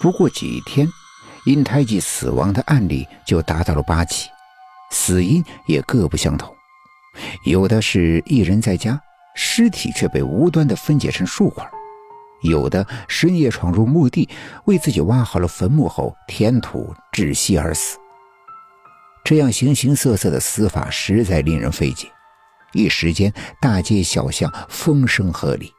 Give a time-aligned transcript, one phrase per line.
[0.00, 0.90] 不过几天，
[1.44, 4.30] 因胎记死亡的案例就达到了八起，
[4.90, 6.50] 死因也各不相同，
[7.44, 8.98] 有的是一人在家，
[9.34, 11.66] 尸体却被无端的分解成数块；
[12.40, 14.26] 有的深夜闯入墓地，
[14.64, 17.98] 为自己挖好了坟墓后填土窒息而死。
[19.22, 22.08] 这样形形色色的死法实在令人费解，
[22.72, 23.30] 一时间
[23.60, 25.70] 大街小巷风声鹤唳，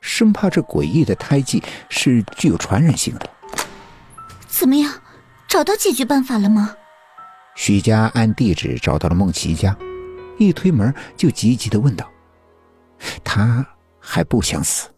[0.00, 3.30] 生怕这诡异的胎记是具有传染性的。
[4.60, 4.92] 怎么样，
[5.48, 6.76] 找到解决办法了吗？
[7.56, 9.74] 许家按地址找到了孟琪家，
[10.36, 12.06] 一推门就急急的问道
[13.24, 13.66] ：“他
[13.98, 14.90] 还不想死？”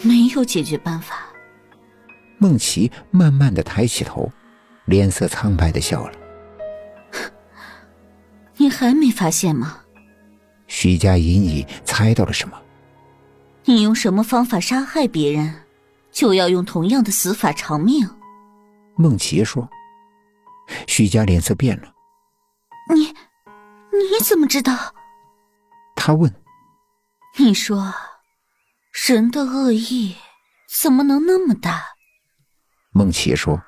[0.00, 1.26] 没有解决办法。
[2.38, 4.32] 孟琪慢慢的抬起头，
[4.86, 6.14] 脸色苍白的笑了
[8.56, 9.80] ：“你还没发现吗？”
[10.68, 12.56] 许家隐隐猜到了什么。
[13.66, 15.54] 你用什么方法杀害别人，
[16.10, 18.08] 就要用同样的死法偿命。
[18.96, 19.68] 孟琪说
[20.86, 21.92] ：“徐佳脸色变了。
[22.94, 24.94] 你，你怎么知道？”
[25.96, 26.32] 他问。
[27.36, 27.92] “你说，
[29.08, 30.14] 人的恶意
[30.68, 31.82] 怎么能那么大？”
[32.94, 33.60] 孟琪说：“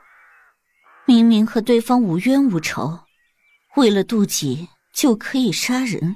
[1.06, 3.00] 明明和对方无冤无仇，
[3.74, 6.14] 为了妒忌就可以杀人，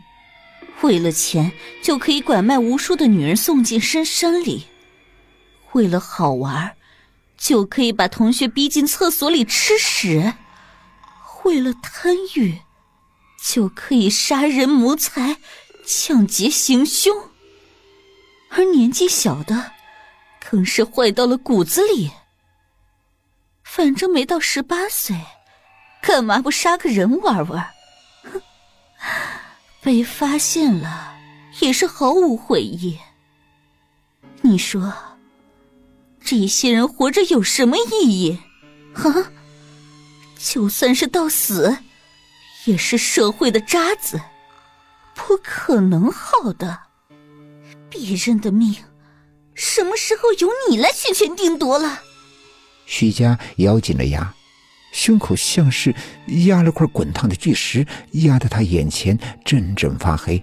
[0.82, 1.50] 为了钱
[1.82, 4.66] 就可以拐卖无数的女人送进深山里，
[5.72, 6.76] 为了好玩。”
[7.40, 10.34] 就可以把同学逼进厕所里吃屎，
[11.42, 12.60] 为了贪欲，
[13.42, 15.38] 就可以杀人谋财、
[15.86, 17.30] 抢劫行凶，
[18.50, 19.72] 而年纪小的，
[20.50, 22.10] 更是坏到了骨子里。
[23.64, 25.16] 反正没到十八岁，
[26.02, 27.70] 干嘛不杀个人玩玩？
[28.30, 28.42] 哼，
[29.80, 31.16] 被发现了
[31.60, 32.98] 也是毫无悔意。
[34.42, 34.92] 你说？
[36.30, 38.38] 这些人活着有什么意义？
[38.94, 39.32] 啊，
[40.38, 41.78] 就算是到死，
[42.66, 44.20] 也是社会的渣子，
[45.12, 46.82] 不可能好的。
[47.88, 48.76] 别人的命，
[49.54, 52.00] 什么时候由你来全权定夺了？
[52.86, 54.32] 徐佳咬紧了牙，
[54.92, 55.92] 胸口像是
[56.46, 60.40] 压了块滚烫的巨石，压得他眼前阵阵发黑。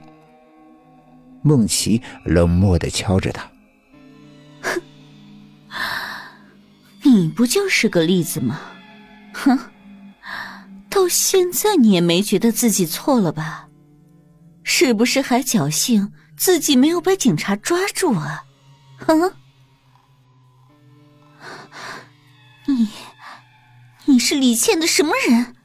[1.42, 3.50] 孟琪冷漠的敲着他。
[7.08, 8.60] 你不就是个例子吗？
[9.34, 9.58] 哼，
[10.90, 13.70] 到现在你也没觉得自己错了吧？
[14.64, 18.44] 是不是还侥幸自己没有被警察抓住啊？
[18.98, 19.34] 哼，
[22.68, 22.90] 你，
[24.06, 25.56] 你是李倩的什么人？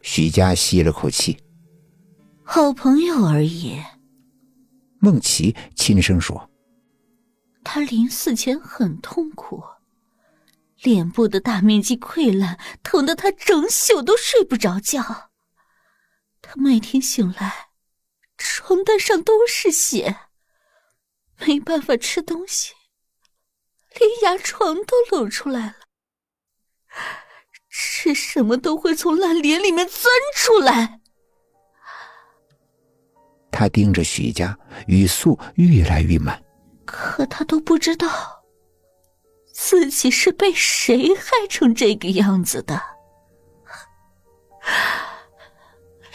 [0.00, 1.36] 徐佳吸了口气，
[2.42, 3.78] 好朋友而已。
[5.00, 6.50] 孟琪轻声说
[7.62, 9.62] ：“他临死前很痛苦。”
[10.82, 15.30] 脸部的大面积溃烂，疼得他整宿都睡不着觉。
[16.40, 17.70] 他每天醒来，
[18.36, 20.16] 床单上都是血，
[21.40, 22.74] 没办法吃东西，
[23.98, 25.74] 连牙床都露出来了，
[27.68, 30.04] 吃什么都会从烂脸里面钻
[30.36, 31.00] 出来。
[33.50, 34.56] 他盯着许家，
[34.86, 36.40] 语速越来越慢，
[36.84, 38.37] 可他都不知道。
[39.60, 42.80] 自己是被谁害成这个样子的？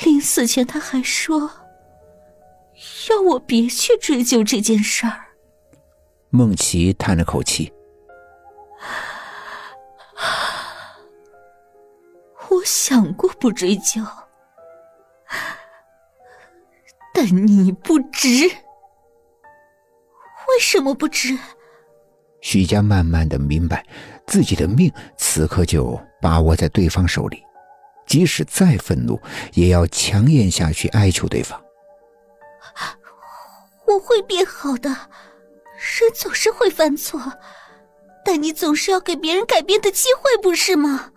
[0.06, 1.52] 临死前他还说
[3.10, 5.26] 要我别去追究这件事儿。
[6.30, 7.72] 孟琪叹了口气
[12.50, 14.02] ：“我想过不追究，
[17.14, 18.50] 但你不值。
[20.48, 21.38] 为什么不值？”
[22.44, 23.86] 许家慢慢的明白，
[24.28, 27.42] 自己的命此刻就把握在对方手里，
[28.06, 29.18] 即使再愤怒，
[29.54, 31.60] 也要强咽下去，哀求对方。
[33.88, 37.20] 我会变好的，人总是会犯错，
[38.26, 41.12] 但你总是要给别人改变的机会，不是吗？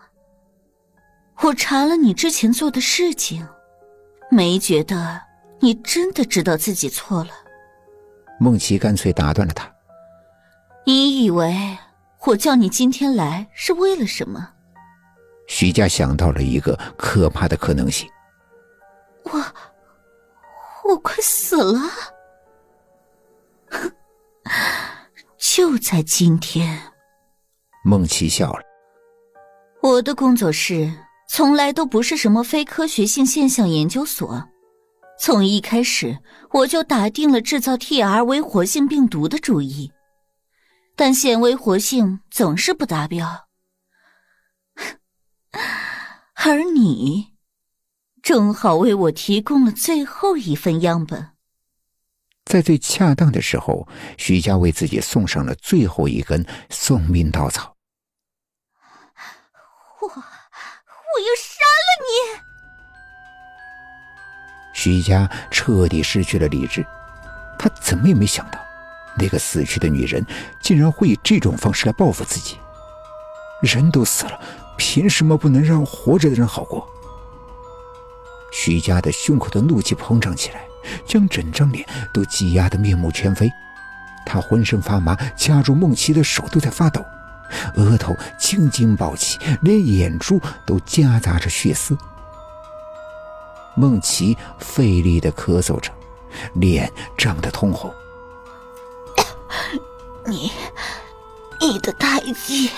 [1.43, 3.47] 我查了你之前做的事情，
[4.31, 5.21] 没觉得
[5.59, 7.31] 你真的知道自己错了。
[8.39, 9.76] 梦琪干脆打断了他。
[10.87, 11.77] 你以为
[12.27, 14.51] 我叫你今天来是为了什么？
[15.49, 18.09] 徐家想到了一个可怕的可能性。
[19.25, 19.33] 我，
[20.89, 21.81] 我快死了！
[25.37, 26.81] 就在今天，
[27.83, 28.61] 孟琪笑了。
[29.83, 30.93] 我的工作室
[31.29, 34.41] 从来都不是什么非科学性现象研究所，
[35.19, 36.17] 从一开始
[36.53, 39.91] 我就打定了制造 T R 为活性病毒的主意。
[40.99, 43.49] 但显微活性总是不达标，
[46.35, 47.35] 而你，
[48.23, 51.33] 正好为我提供了最后一份样本。
[52.47, 57.77] 在最恰当的时候，徐家为自己送上了最后一根送命稻草。
[60.01, 60.25] 我，我要
[61.37, 62.41] 杀了你！
[64.73, 66.87] 徐家彻底失去了理智，
[67.59, 68.66] 他怎么也没想到，
[69.19, 70.25] 那个死去的女人
[70.61, 72.59] 竟然会以这种方式来报复自己。
[73.63, 74.41] 人都死了，
[74.77, 76.87] 凭什么不能让活着的人好过？
[78.53, 80.61] 徐家的胸口的怒气膨胀起来。
[81.05, 83.51] 将整张脸都挤压得面目全非，
[84.25, 87.05] 他浑身发麻，掐住孟琪的手都在发抖，
[87.75, 91.99] 额头青筋暴起，连眼珠都夹杂着血丝。
[93.75, 95.91] 孟琪费力地咳嗽着，
[96.55, 97.93] 脸涨得通红。
[100.27, 100.53] 你，
[101.61, 102.71] 你的胎记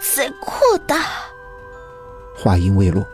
[0.00, 1.04] 在扩大。
[2.34, 3.06] 话音未落，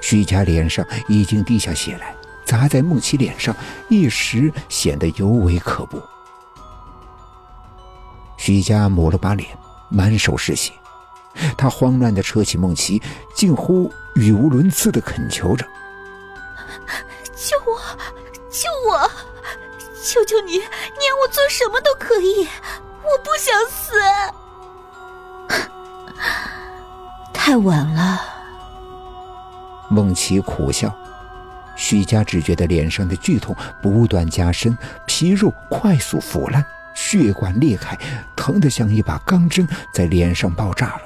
[0.00, 2.14] 徐佳脸上已经滴下血来。
[2.44, 3.54] 砸在孟琪脸上，
[3.88, 6.00] 一时显得尤为可怖。
[8.36, 9.48] 徐佳抹了把脸，
[9.88, 10.72] 满手是血，
[11.58, 13.02] 他慌乱的扯起孟琪，
[13.34, 15.66] 近乎语无伦次的恳求着
[17.34, 17.80] ：“救我，
[18.48, 19.10] 救我，
[20.04, 22.46] 求求你，你要我做什么都可以，
[23.06, 23.92] 我不想死。
[27.32, 28.20] ”太晚了，
[29.88, 30.92] 孟琪苦笑。
[31.76, 34.76] 徐佳只觉得脸上的剧痛不断加深，
[35.06, 36.64] 皮肉快速腐烂，
[36.94, 37.96] 血管裂开，
[38.34, 41.02] 疼得像一把钢针在脸上爆炸了。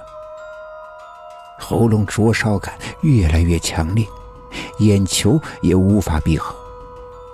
[1.58, 4.06] 喉咙灼烧感越来越强烈，
[4.78, 6.54] 眼球也无法闭合，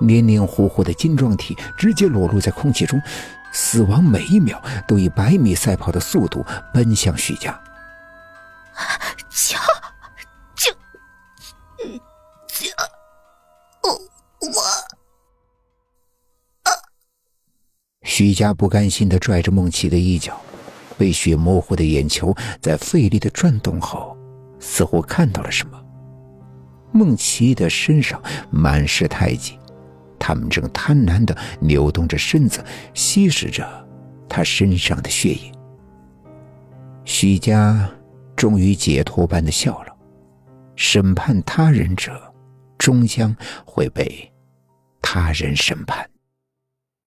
[0.01, 3.01] 黏黏糊糊的晶状体直接裸露在空气中，
[3.57, 6.45] 死亡每一秒都以百米赛跑的速度
[6.75, 7.59] 奔向徐佳。
[9.31, 9.57] 救！
[10.55, 10.71] 救！
[12.47, 12.69] 救！
[14.41, 14.51] 我，
[18.03, 20.39] 徐家不甘心的拽着梦琪的衣角，
[20.99, 24.15] 被血模糊的眼球在费力的转动后，
[24.61, 25.83] 似乎看到了什么。
[26.93, 29.59] 梦琪的身上满是胎记，
[30.19, 32.65] 他们正贪婪的扭动着身子，
[32.95, 33.67] 吸食着
[34.29, 35.53] 他身上的血液。
[37.05, 37.89] 徐家
[38.35, 39.97] 终于解脱般的笑了，
[40.75, 42.21] 审判他人者，
[42.77, 43.35] 终将
[43.65, 44.33] 会被。
[45.01, 46.05] 他人审判。